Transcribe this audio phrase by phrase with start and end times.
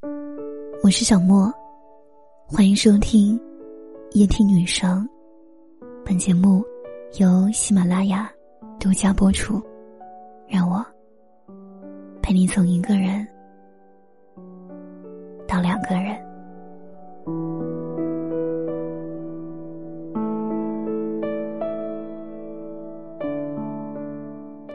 [0.00, 1.52] 我是小莫，
[2.46, 3.38] 欢迎收听
[4.12, 5.08] 夜听女生。
[6.04, 6.64] 本节目
[7.18, 8.30] 由喜马拉雅
[8.78, 9.60] 独家播出。
[10.46, 10.84] 让我
[12.22, 13.26] 陪你从一个人
[15.48, 16.16] 到两个人。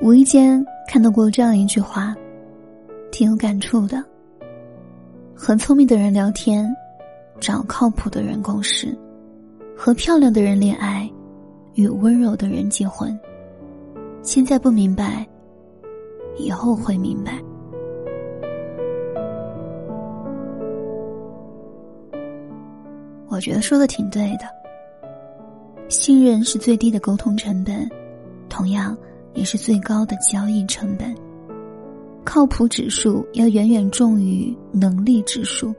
[0.02, 2.14] 无意间看到过这样一句话，
[3.10, 4.04] 挺有感触的。
[5.36, 6.66] 和聪明的人聊天，
[7.40, 8.88] 找靠谱的人共事；
[9.76, 11.10] 和漂亮的人恋爱，
[11.74, 13.18] 与温柔的人结婚。
[14.22, 15.28] 现在不明白，
[16.38, 17.40] 以后会明白。
[23.28, 24.46] 我觉得说的挺对的。
[25.90, 27.90] 信任是最低的沟通成本，
[28.50, 28.98] 同样。
[29.36, 31.12] 也是最高的交易成本。
[32.34, 35.72] 靠谱指数要远远重于能力指数。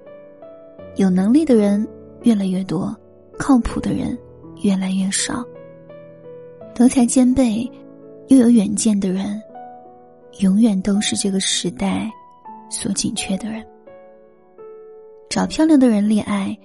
[0.95, 1.85] 有能力的人
[2.23, 2.97] 越来越多，
[3.37, 4.16] 靠谱的人
[4.63, 5.45] 越来越少。
[6.73, 7.69] 德才兼备
[8.29, 9.43] 又有远见的人，
[10.43, 12.09] 永远都是这个时代
[12.71, 13.61] 所紧缺的人。
[15.29, 16.57] 找漂亮的人恋爱，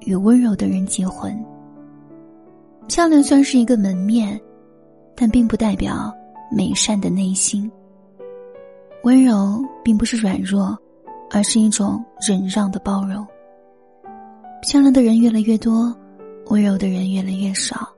[0.00, 1.32] 与温柔的人结婚。
[2.88, 4.40] 漂亮算是一个门面，
[5.14, 6.12] 但并不代表。
[6.50, 7.70] 美善的内心，
[9.06, 10.76] 温柔并不是软弱，
[11.30, 13.24] 而是一种忍让的包容。
[14.62, 15.96] 漂亮的人越来越多，
[16.46, 17.88] 温柔的人越来越少。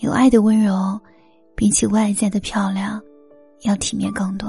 [0.00, 1.00] 有爱的温柔，
[1.56, 3.00] 比起外在的漂亮，
[3.62, 4.46] 要体面更多。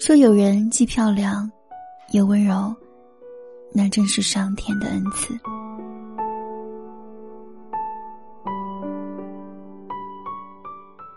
[0.00, 1.48] 说有人既漂亮，
[2.10, 2.74] 又温柔，
[3.72, 5.32] 那正是上天的恩赐。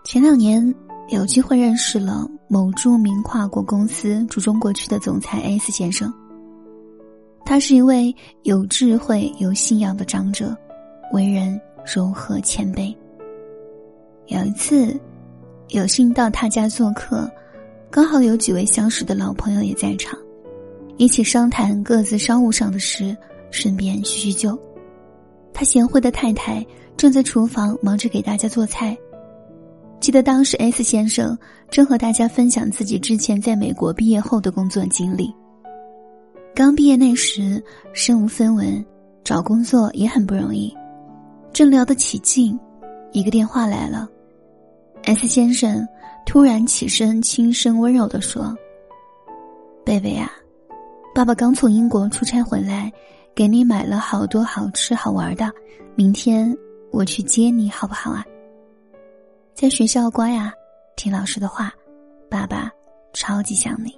[0.04, 0.64] 前两年
[1.10, 6.14] 有机会认识了某著名跨国公司驻中国区的总裁 S 先生。
[7.44, 10.56] 他是一位有智慧、有信仰的长者，
[11.14, 12.96] 为人柔和谦卑。
[14.28, 14.96] 有一次，
[15.70, 17.28] 有幸到他家做客，
[17.90, 20.16] 刚好有几位相识的老朋友也在场，
[20.98, 23.18] 一起商谈各自商务上的事，
[23.50, 24.56] 顺便叙叙旧。
[25.56, 26.64] 他贤惠的太太
[26.96, 28.96] 正在厨房忙着给大家做菜。
[30.04, 31.38] 记得当时 S 先生
[31.72, 35.34] 正和大家分享自己之前在美国毕业后的工作经历。
[36.54, 38.86] 刚毕业那时，身无分文，
[39.24, 40.76] 找工作也很不容易。
[41.54, 42.60] 正聊得起劲，
[43.14, 44.06] 一个电话来了。
[45.04, 45.88] S 先生
[46.26, 48.54] 突然起身，轻声温柔地说
[49.86, 50.30] ：“贝贝啊，
[51.16, 52.92] 爸爸刚从英国出差回来，
[53.34, 55.50] 给你买了好多好吃好玩的，
[55.96, 56.54] 明天
[56.92, 58.22] 我去接你，好不好啊？”
[59.54, 60.52] 在学校乖呀，
[60.96, 61.72] 听老师的话，
[62.28, 62.72] 爸爸
[63.14, 63.94] 超级想你。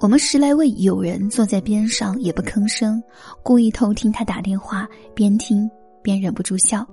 [0.00, 3.00] 我们十来位友人坐在边上也不吭声，
[3.42, 5.70] 故意偷听他打电话，边听
[6.00, 6.86] 边忍不住笑，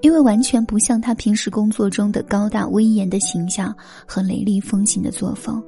[0.00, 3.74] 因为完全不像他平时工作中的高大威严的形象
[4.06, 5.62] 和雷厉风行的作风。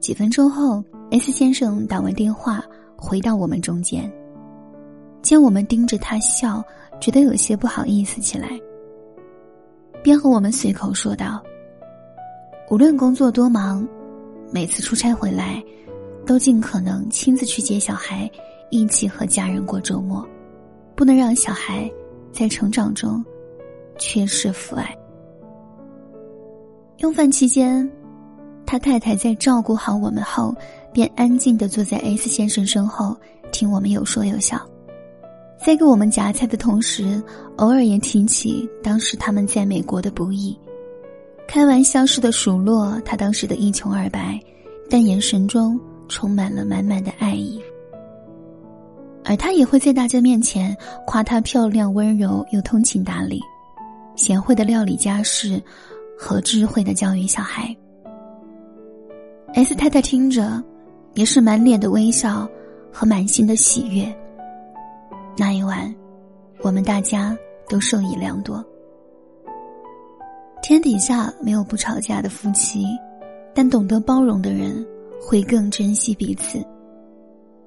[0.00, 2.64] 几分钟后，S 先生打完电话
[2.96, 4.12] 回到我们中间，
[5.22, 6.62] 见我们盯着他笑，
[7.00, 8.50] 觉得有些不好意思起来。
[10.02, 11.42] 便和我们随口说道
[12.70, 13.86] ：“无论工作多忙，
[14.50, 15.62] 每次出差回来，
[16.26, 18.30] 都尽可能亲自去接小孩，
[18.70, 20.26] 一起和家人过周末，
[20.94, 21.90] 不能让小孩
[22.32, 23.24] 在成长中
[23.98, 24.96] 缺失父爱。”
[26.98, 27.90] 用饭期间，
[28.66, 30.54] 他太太在照顾好我们后，
[30.92, 33.16] 便安静的坐在 S 先生身后，
[33.52, 34.60] 听我们有说有笑。
[35.62, 37.22] 在给我们夹菜的同时，
[37.56, 40.58] 偶尔也提起当时他们在美国的不易，
[41.46, 44.40] 开玩笑似的数落他当时的一穷二白，
[44.88, 45.78] 但眼神中
[46.08, 47.60] 充满了满满的爱意。
[49.22, 50.74] 而他也会在大家面前
[51.06, 53.38] 夸她漂亮、温柔又通情达理，
[54.16, 55.62] 贤惠的料理家事，
[56.18, 57.76] 和智慧的教育小孩。
[59.52, 60.64] S 太太听着，
[61.12, 62.48] 也是满脸的微笑
[62.90, 64.10] 和满心的喜悦。
[65.36, 65.94] 那一晚，
[66.62, 67.36] 我们大家
[67.68, 68.64] 都受益良多。
[70.62, 72.84] 天底下没有不吵架的夫妻，
[73.54, 74.86] 但懂得包容的人
[75.20, 76.62] 会更珍惜彼此。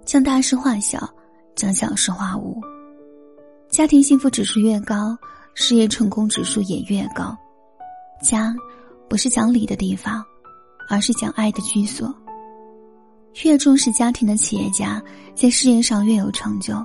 [0.06, 1.10] 将大事化小，
[1.56, 2.62] 将小事化无。
[3.70, 5.18] 家庭幸福指数越高，
[5.56, 7.36] 事业成功指数也越高。
[8.22, 8.54] 家，
[9.10, 10.24] 不是讲理的地方，
[10.90, 12.14] 而是讲爱的居所。
[13.44, 15.02] 越重视家庭的企业家，
[15.34, 16.76] 在事业上越有成就。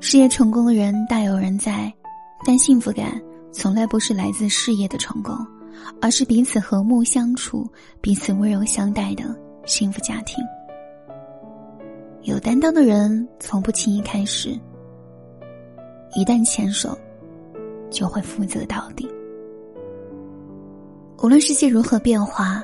[0.00, 1.92] 事业成功的人大有人在，
[2.46, 3.20] 但幸福感
[3.52, 5.34] 从来不是来自事业的成功，
[6.00, 7.68] 而是彼此和睦相处、
[8.00, 9.24] 彼此温柔相待的
[9.66, 10.42] 幸福家庭。
[12.22, 14.50] 有担当的人从不轻易开始，
[16.14, 16.96] 一旦牵手，
[17.90, 19.08] 就会负责到底。
[21.20, 22.62] 无论世界如何变化，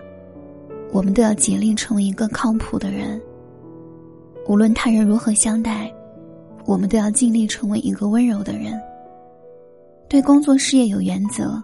[0.92, 3.20] 我们都要竭力成为一个靠谱的人。
[4.46, 5.92] 无论他人如何相待，
[6.66, 8.80] 我们都要尽力成为一个温柔的人。
[10.08, 11.60] 对工作事业有原则，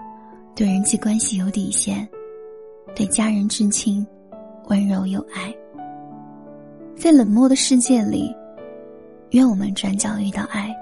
[0.55, 2.09] 对人际关系有底线，
[2.95, 4.07] 对家人至亲
[4.69, 5.55] 温柔有爱。
[6.97, 8.35] 在冷漠的世界里，
[9.31, 10.75] 愿我们转角遇到爱。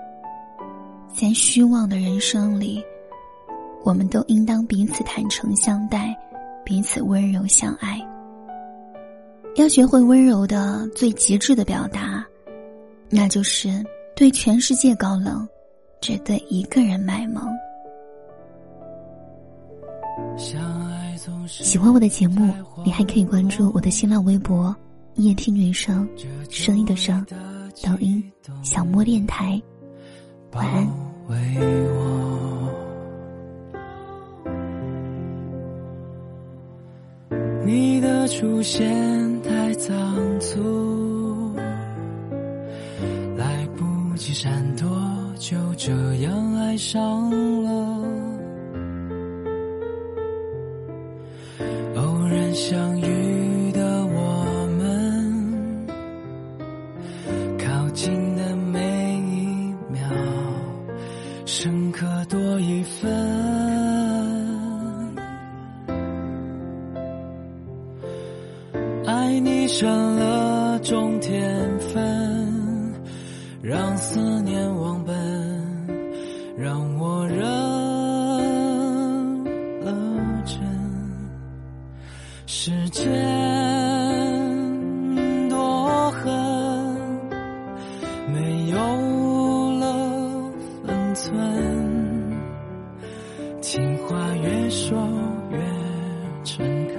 [1.12, 2.82] 在虚妄的人生里，
[3.84, 6.16] 我们都应当彼此坦诚相待，
[6.64, 7.98] 彼此温柔相爱。
[9.56, 12.24] 要学会温柔的最极致的表达，
[13.10, 13.84] 那就是
[14.18, 15.48] 对全世界高冷，
[16.00, 17.56] 只对一个人卖萌。
[21.46, 22.52] 喜欢我的节目，
[22.84, 24.74] 你还可以关注我的新浪微博
[25.14, 26.08] “夜听女生”，
[26.50, 27.24] 声音的声，
[27.80, 28.20] 抖音
[28.64, 29.62] 小莫电台。
[30.50, 30.84] 晚安。
[37.64, 40.87] 你的出现太仓促，
[44.18, 44.88] 来不及闪躲，
[45.38, 47.30] 就这样爱上
[47.62, 47.70] 了。
[51.94, 55.86] 偶然相遇的我们，
[57.58, 58.80] 靠近的每
[59.30, 60.00] 一秒，
[61.46, 63.08] 深刻多一分。
[69.06, 71.77] 爱你成了终点，
[73.68, 75.14] 让思念忘本，
[76.56, 77.38] 让我认
[79.84, 79.92] 了
[80.46, 80.58] 真。
[82.46, 83.04] 时间
[85.50, 86.32] 多狠，
[88.32, 88.78] 没有
[89.78, 90.50] 了
[90.86, 91.36] 分寸，
[93.60, 94.98] 情话越说
[95.50, 95.58] 越
[96.42, 96.96] 诚恳。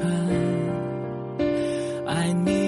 [2.06, 2.59] 爱你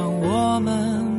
[0.00, 1.09] 让我们